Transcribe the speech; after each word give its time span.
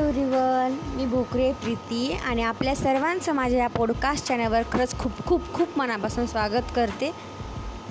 Everyone 0.00 0.76
मी 0.94 1.06
भोकरे 1.06 1.52
प्रीती 1.52 2.12
आणि 2.12 2.42
आपल्या 2.42 2.76
सर्वांचं 2.76 3.32
माझ्या 3.32 3.58
या 3.58 3.66
पॉडकास्ट 3.66 4.26
चॅनलवर 4.26 4.62
खरंच 4.72 4.98
खूप 4.98 5.12
खूप 5.26 5.54
खूप 5.54 5.68
मनापासून 5.76 6.26
स्वागत 6.26 6.72
करते. 6.76 7.10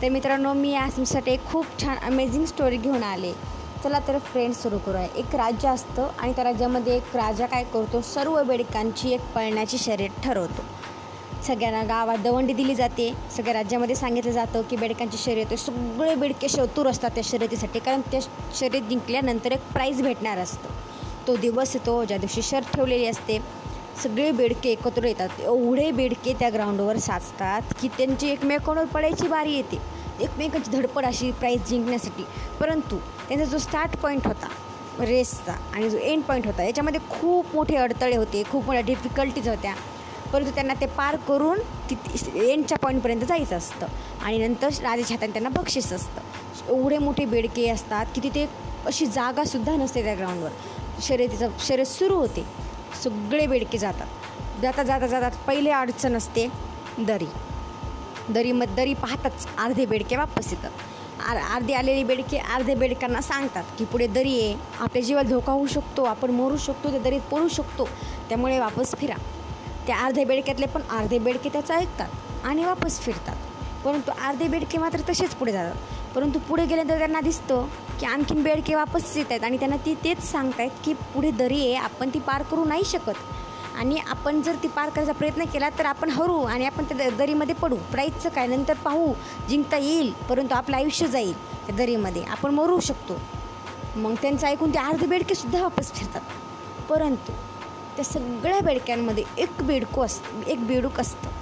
तर 0.01 0.09
मित्रांनो 0.09 0.53
मी 0.53 0.75
आज 0.75 0.95
तुमच्यासाठी 0.95 1.31
एक 1.31 1.45
खूप 1.45 1.65
छान 1.81 1.97
अमेझिंग 1.97 2.45
स्टोरी 2.45 2.77
घेऊन 2.77 3.03
आले. 3.03 3.33
चला 3.83 3.99
तर 4.07 4.17
फ्रेंड्स 4.17 4.63
सुरू 4.63 4.77
करूया. 4.77 5.07
एक 5.15 5.35
राज्य 5.35 5.69
असतं 5.69 6.07
आणि 6.19 6.33
त्या 6.33 6.43
राज्यामध्ये 6.43 6.95
एक 6.95 7.15
राजा 7.15 7.45
काय 7.45 7.63
करतो? 7.63 8.01
सर्व 8.01 8.43
बेडकांची 8.43 9.13
एक 9.13 9.21
पळण्याची 9.35 9.77
शर्यत 9.77 10.09
ठरवतो. 10.23 10.61
सगळ्यांना 11.47 11.83
गावात 11.83 12.17
दवंडी 12.17 12.53
दिली 12.53 12.75
जाते. 12.75 13.13
सगळ्या 13.37 13.53
राज्यामध्ये 13.53 13.95
सांगितलं 13.95 14.31
जातं 14.31 14.61
की 14.61 14.75
बेडकांची 14.75 15.17
शर्यत 15.17 15.53
सगळे 15.53 16.15
बेडके 16.15 16.49
शतूर 16.49 16.87
असतात 16.87 17.09
त्या 17.09 17.23
शर्यतीसाठी. 17.23 17.79
कारण 17.79 18.01
त्या 18.01 18.19
शर्यत 18.55 18.81
जिंकल्यानंतर 18.81 19.51
एक 19.51 19.71
प्राईज 19.73 20.01
भेटणार 20.01 20.37
असतं. 20.37 20.88
तो 21.29 21.35
दिवस 21.37 21.75
येतो 21.75 22.03
ज्या 22.03 22.17
दिवशी 22.17 22.41
शर्त 22.41 22.73
ठेवलेली 22.75 23.05
असते 23.05 23.37
सगळे 24.03 24.31
बेडके 24.31 24.69
एकत्र 24.69 25.05
येतात. 25.05 25.29
एवढे 25.39 25.89
बेडके 25.91 26.33
त्या 26.39 26.49
ग्राउंडवर 26.49 26.97
साचतात 26.97 27.73
की 27.81 27.87
त्यांची 27.87 28.29
एकमेकांवर 28.29 28.85
पडायची 28.85 29.27
बारी 29.27 29.53
येते. 29.55 29.77
एकमेकांची 30.19 30.71
धडपड 30.71 31.05
अशी 31.05 31.31
प्राईज 31.31 31.67
जिंकण्यासाठी. 31.69 32.23
परंतु 32.59 32.97
त्यांचा 33.27 33.45
जो 33.45 33.57
स्टार्ट 33.57 33.97
पॉईंट 33.97 34.27
होता 34.27 34.47
रेसचा 34.99 35.53
आणि 35.73 35.89
जो 35.89 35.97
एंड 35.97 36.23
पॉईंट 36.23 36.45
होता 36.45 36.63
याच्यामध्ये 36.63 36.99
खूप 37.09 37.55
मोठे 37.55 37.75
अडथळे 37.75 38.15
होते 38.15 38.43
खूप 38.51 38.65
मोठ्या 38.65 38.81
डिफिकल्टीज 38.81 39.49
होत्या. 39.49 39.73
परंतु 40.33 40.51
त्यांना 40.55 40.73
ते 40.73 40.85
पार 40.85 41.15
करून 41.27 41.59
तिथे 41.89 42.51
एंडच्या 42.51 42.77
पॉईंटपर्यंत 42.77 43.21
जायचं 43.21 43.57
असतं. 43.57 43.85
आणि 44.23 44.37
नंतर 44.37 44.67
राजाच्या 44.67 45.17
हाताने 45.17 45.31
त्यांना 45.31 45.49
बक्षीस 45.49 45.91
असतं. 45.93 46.21
एवढे 46.69 46.97
मोठे 46.97 47.25
बेडके 47.25 47.69
असतात 47.69 48.05
की 48.15 48.21
तिथे 48.23 48.45
अशी 48.85 49.05
जागासुद्धा 49.05 49.75
नसते 49.75 50.03
त्या 50.03 50.15
ग्राउंडवर 50.15 50.49
शर्यतीचं 51.01 51.49
शर्यत 51.59 51.85
सुरू 51.85 52.15
होते. 52.15 52.45
सगळे 53.03 53.47
बेडके 53.47 53.77
जातात. 53.77 54.07
म्हणजे 54.07 54.61
जाता 54.61 54.83
जाता 54.83 55.07
जातात 55.07 55.31
पहिले 55.47 55.69
अडचण 55.69 56.15
असते 56.15 56.47
दरी. 56.97 57.25
दरी 58.29 58.51
मग 58.51 58.75
दरी 58.75 58.93
पाहताच 58.93 59.47
अर्धे 59.57 59.85
बेडके 59.85 60.15
वापस 60.15 60.51
येतात. 60.51 60.71
आर 61.27 61.37
अर्धे 61.37 61.73
आलेले 61.73 62.03
बेडके 62.03 62.37
अर्धे 62.37 62.75
बेडकांना 62.75 63.21
सांगतात 63.21 63.63
की 63.77 63.85
पुढे 63.85 64.07
दरी 64.07 64.41
आहे 64.41 64.55
आपल्या 64.79 65.03
जीवाला 65.03 65.29
धोका 65.29 65.53
होऊ 65.53 65.67
शकतो 65.67 66.03
आपण 66.03 66.31
मरू 66.31 66.57
शकतो 66.57 66.91
त्या 66.91 66.99
दरीत 66.99 67.21
पळू 67.21 67.47
शकतो. 67.47 67.87
त्यामुळे 68.29 68.59
वापस 68.59 68.95
फिरा. 68.95 69.15
त्या 69.87 69.99
अर्ध्या 69.99 70.25
बेडक्यातले 70.25 70.65
पण 70.65 70.81
अर्धे 70.81 71.19
बेडके 71.19 71.49
त्याचं 71.49 71.73
ऐकतात 71.73 72.09
आणि 72.43 72.65
वापस 72.65 72.99
फिरतात. 72.99 73.35
परंतु 73.85 74.11
अर्धे 74.27 74.47
बेडके 74.47 74.77
मात्र 74.77 74.99
तसेच 75.09 75.29
पुढे 75.29 75.51
जातात. 75.51 75.75
परंतु 76.15 76.39
पुढे 76.39 76.65
गेल्यानंतर 76.65 76.97
त्यांना 76.97 77.21
दिसतं 77.21 77.67
की 77.99 78.05
आणखीन 78.05 78.43
बेडके 78.43 78.75
वापस 78.75 79.17
येत 79.17 79.25
आहेत. 79.29 79.43
आणि 79.43 79.57
त्यांना 79.57 79.77
ती 79.77 79.93
तेच 80.03 80.21
सांगतायत 80.31 80.71
की 80.85 80.93
पुढे 80.93 81.31
दरी 81.31 81.59
आहे 81.61 81.75
आपण 81.75 82.09
ती 82.09 82.19
पार 82.19 82.43
करू 82.43 82.65
नाही 82.65 82.83
शकत. 82.85 83.17
आणि 83.77 83.97
आपण 84.09 84.41
जर 84.41 84.55
ती 84.63 84.67
पार 84.67 84.89
करायचा 84.89 85.11
प्रयत्न 85.11 85.43
केला 85.43 85.69
तर 85.69 85.85
आपण 85.85 86.09
हरू 86.09 86.41
आणि 86.43 86.65
आपण 86.65 86.83
त्या 86.83 87.09
दरीमध्ये 87.09 87.55
पडू. 87.55 87.75
प्राईजचं 87.91 88.29
काय? 88.29 88.47
नंतर 88.47 88.73
पाहू. 88.73 89.13
जिंकता 89.49 89.77
येईल 89.77 90.11
परंतु 90.29 90.55
आपलं 90.55 90.75
आयुष्य 90.75 91.07
जाईल 91.07 91.37
त्या 91.65 91.75
दरीमध्ये. 91.75 92.23
आपण 92.23 92.53
मरू 92.53 92.79
शकतो. 92.79 93.19
मग 93.95 94.15
त्यांचं 94.21 94.47
ऐकून 94.47 94.73
ते 94.73 94.79
अर्धे 94.79 95.05
बेडकेसुद्धा 95.05 95.61
वापस 95.61 95.91
फिरतात. 95.91 96.21
परंतु 96.89 97.31
त्या 97.95 98.05
सगळ्या 98.05 98.59
बेडक्यांमध्ये 98.59 99.23
एक 99.37 99.61
बेडकू 99.61 100.01
असतं 100.01 100.41
एक 100.47 100.67
बेडूक 100.67 100.99
असतं. 100.99 101.38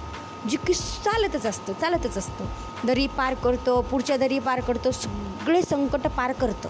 जे 0.49 0.57
की 0.67 0.73
चालतच 0.73 1.45
असतं 1.45 1.73
चालतच 1.81 2.17
असतं. 2.17 2.45
दरी 2.87 3.07
पार 3.17 3.33
करतो 3.43 3.79
पुढच्या 3.91 4.17
दरी 4.17 4.39
पार 4.39 4.59
करतो 4.67 4.91
सगळे 4.91 5.61
संकट 5.61 6.07
पार 6.17 6.31
करतं. 6.41 6.69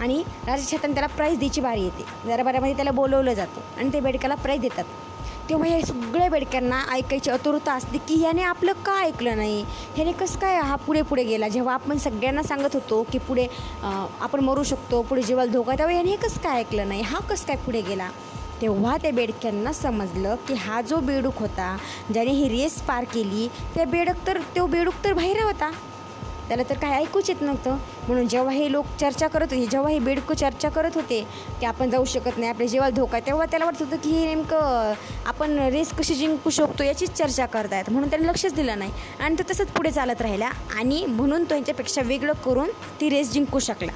आणि 0.00 0.22
राजा 0.46 0.76
त्याला 0.76 1.06
प्राईज 1.06 1.38
द्यायची 1.38 1.60
बारी 1.60 1.82
येते. 1.84 2.04
दरबारामध्ये 2.26 2.74
त्याला 2.76 2.90
बोलवलं 2.90 3.34
जातं 3.34 3.78
आणि 3.78 3.92
ते 3.92 4.00
बेडक्याला 4.00 4.34
प्राईज 4.34 4.60
देतात. 4.60 4.84
तेव्हा 5.48 5.68
हे 5.68 5.80
सगळ्या 5.86 6.28
बेडक्यांना 6.30 6.80
ऐकायची 6.92 7.30
अतुरता 7.30 7.72
असते 7.74 7.98
की 8.08 8.14
ह्याने 8.20 8.42
आपलं 8.42 8.72
का 8.86 8.98
ऐकलं 9.02 9.36
नाही? 9.36 9.62
ह्याने 9.94 10.12
कसं 10.20 10.38
काय 10.40 10.56
हा 10.58 10.76
पुढे 10.86 11.02
पुढे 11.02 11.24
गेला? 11.24 11.48
जेव्हा 11.48 11.74
आपण 11.74 11.98
सगळ्यांना 11.98 12.42
सांगत 12.42 12.74
होतो 12.74 13.02
की 13.12 13.18
पुढे 13.18 13.46
आपण 13.82 14.40
मरू 14.44 14.62
शकतो 14.62 15.02
पुढे 15.02 15.22
जीवाला 15.22 15.52
धोका 15.52 15.74
तेव्हा 15.78 15.94
याने 15.94 16.16
कसं 16.22 16.40
काय 16.42 16.58
ऐकलं 16.60 16.88
नाही? 16.88 17.02
हा 17.02 17.18
कसं 17.30 17.46
काय 17.46 17.56
पुढे 17.66 17.80
गेला? 17.82 18.08
तेव्हा 18.60 18.96
त्या 18.96 19.12
बेडक्यांना 19.12 19.72
समजलं 19.72 20.34
की 20.48 20.54
हा 20.54 20.80
जो 20.80 21.00
बेडूक 21.00 21.38
होता 21.38 21.76
ज्याने 22.12 22.30
ही 22.30 22.48
रेस 22.48 22.80
पार 22.82 23.04
केली 23.04 23.48
त्या 23.74 23.84
बेडक 23.84 24.26
तर 24.26 24.38
तो 24.56 24.66
बेडूक 24.66 24.94
तर 25.04 25.12
बाहेर 25.12 25.42
होता. 25.42 25.70
त्याला 26.48 26.62
तर 26.68 26.74
काय 26.74 26.92
ऐकूच 26.92 27.28
येत 27.30 27.42
नव्हतं. 27.42 27.76
म्हणून 28.06 28.28
जेव्हा 28.28 28.52
हे 28.54 28.70
लोक 28.72 28.86
चर्चा 29.00 29.26
करत 29.28 29.52
होते 29.52 29.66
जेव्हा 29.66 29.90
हे 29.90 29.98
बेडकं 29.98 30.34
चर्चा 30.34 30.68
करत 30.68 30.94
होते 30.94 31.20
की 31.60 31.66
आपण 31.66 31.90
जाऊ 31.90 32.04
शकत 32.04 32.38
नाही 32.38 32.48
आपल्या 32.48 32.66
जेव्हा 32.68 32.88
धोका 32.90 33.18
तेव्हा 33.26 33.46
त्याला 33.46 33.64
वाटत 33.64 33.82
होतं 33.82 33.96
की 33.96 34.10
हे 34.10 34.26
नेमकं 34.26 34.92
आपण 35.26 35.58
रेस 35.72 35.92
कशी 35.92 36.14
जिंकू 36.14 36.50
शकतो 36.50 36.84
याचीच 36.84 37.10
चर्चा 37.10 37.46
करतायत. 37.46 37.90
म्हणून 37.90 38.10
त्याने 38.10 38.26
लक्षच 38.26 38.54
दिलं 38.54 38.78
नाही. 38.78 38.92
आणि 39.20 39.34
तो 39.34 39.50
तसंच 39.50 39.68
पुढे 39.68 39.90
चालत 39.90 40.22
राहिला 40.22 40.50
आणि 40.78 41.04
म्हणून 41.06 41.44
तो 41.44 41.54
यांच्यापेक्षा 41.54 42.02
वेगळं 42.02 42.32
करून 42.44 42.70
ती 43.00 43.08
रेस 43.08 43.32
जिंकू 43.32 43.58
शकला. 43.58 43.92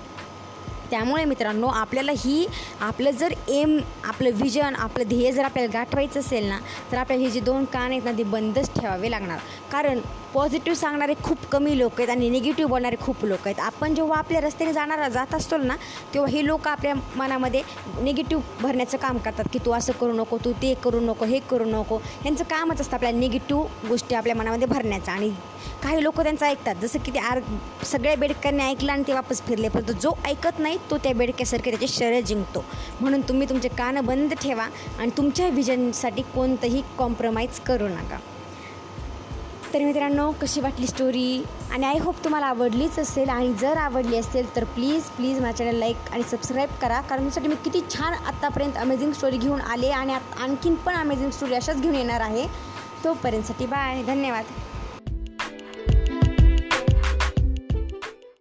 त्यामुळे 0.90 1.24
मित्रांनो 1.24 1.68
आपल्याला 1.68 2.12
ही 2.16 2.46
आपलं 2.80 3.10
जर 3.10 3.32
एम 3.48 3.78
आपलं 4.04 4.30
विजन 4.34 4.74
आपलं 4.74 5.08
ध्येय 5.08 5.30
जर 5.32 5.44
आपल्याला 5.44 5.72
गाठवायचं 5.72 6.20
असेल 6.20 6.44
ना 6.44 6.58
तर 6.92 6.96
आपल्याला 6.96 7.24
हे 7.24 7.30
जे 7.30 7.40
दोन 7.40 7.64
कान 7.64 7.90
आहेत 7.90 8.04
ना 8.04 8.12
ते 8.18 8.22
बंदच 8.22 8.70
ठेवावे 8.74 9.10
लागणार. 9.10 9.38
कारण 9.72 10.00
पॉझिटिव्ह 10.34 10.76
सांगणारे 10.78 11.14
खूप 11.22 11.44
कमी 11.50 11.76
लोक 11.78 11.92
आहेत 11.98 12.10
आणि 12.10 12.28
निगेटिव्ह 12.30 12.70
बोलणारे 12.70 12.96
खूप 13.00 13.24
लोक 13.24 13.46
आहेत. 13.46 13.60
आपण 13.60 13.94
जेव्हा 13.94 14.18
आपल्या 14.18 14.40
रस्त्याने 14.40 14.72
जाणारा 14.72 15.08
जात 15.08 15.34
असतो 15.34 15.56
ना 15.56 15.76
तेव्हा 16.14 16.30
हे 16.30 16.44
लोक 16.46 16.68
आपल्या 16.68 16.94
मनामध्ये 17.16 17.62
निगेटिव्ह 18.02 18.42
भरण्याचं 18.62 18.98
काम 18.98 19.18
करतात 19.18 19.44
की 19.52 19.58
तू 19.66 19.72
असं 19.72 19.92
करू 20.00 20.12
नको 20.12 20.38
तू 20.44 20.52
ते 20.62 20.72
करू 20.84 21.00
नको 21.00 21.24
हे 21.24 21.38
करू 21.50 21.64
नको. 21.64 21.98
यांचं 22.24 22.44
कामच 22.44 22.80
असतं 22.80 22.96
आपल्या 22.96 23.12
निगेटिव्ह 23.12 23.88
गोष्टी 23.88 24.14
आपल्या 24.14 24.36
मनामध्ये 24.36 24.66
भरण्याचं 24.66 25.12
आणि 25.12 25.30
काही 25.82 26.02
लोक 26.02 26.20
त्यांचं 26.20 26.46
ऐकतात. 26.46 26.74
जसं 26.82 26.98
की 26.98 27.10
ते 27.10 27.18
आर 27.18 27.40
सगळ्या 27.86 28.16
बेडक्यांनी 28.16 28.62
ऐकलं 28.62 28.92
आणि 28.92 29.02
ते 29.06 29.12
वापस 29.12 29.42
फिरले 29.46 29.68
परंतु 29.68 29.92
जो 29.92 30.12
ऐकत 30.26 30.58
नाही 30.58 30.78
तो 30.90 30.98
त्या 30.98 31.14
बेडक्यासारखे 31.14 31.70
त्याचे 31.70 31.86
शरीर 31.88 32.24
जिंकतो. 32.24 32.64
म्हणून 33.00 33.20
तुम्ही 33.28 33.48
तुमचे 33.48 33.68
कानं 33.68 34.06
बंद 34.06 34.34
ठेवा 34.42 34.68
आणि 34.98 35.10
तुमच्या 35.16 35.48
विजनसाठी 35.48 36.22
कोणतंही 36.34 36.82
कॉम्प्रोमाइज 36.98 37.60
करू 37.60 37.88
नका. 37.88 38.18
तर 39.74 39.84
मित्रांनो 39.84 40.30
कशी 40.42 40.60
वाटली 40.60 40.86
स्टोरी 40.86 41.44
आणि 41.72 41.86
आय 41.86 41.98
होप 41.98 42.24
तुम्हाला 42.24 42.46
आवडलीच 42.46 42.98
असेल. 42.98 43.28
आणि 43.28 43.52
जर 43.52 43.76
आवडली 43.76 44.16
असेल 44.16 44.54
तर 44.56 44.64
प्लीज 44.64 45.04
प्लीज 45.04 45.40
माझ्या 45.40 45.66
चॅनल 45.66 45.78
लाईक 45.78 46.10
आणि 46.12 46.22
सबस्क्राईब 46.22 46.70
करा. 46.82 47.00
कारण 47.00 47.22
त्यासाठी 47.22 47.48
मी 47.48 47.54
किती 47.64 47.80
छान 47.90 48.12
आत्तापर्यंत 48.12 48.76
अमेझिंग 48.76 49.12
स्टोरी 49.12 49.36
घेऊन 49.36 49.60
आले. 49.60 49.90
आणि 49.90 50.12
आणखीन 50.12 50.74
पण 50.74 50.94
अमेझिंग 50.94 51.30
स्टोरी 51.30 51.54
अशाच 51.54 51.80
घेऊन 51.80 51.94
येणार 51.94 52.20
आहे. 52.20 52.46
तोपर्यंतसाठी 53.04 53.66
बाय 53.66 54.02
धन्यवाद. 54.02 54.44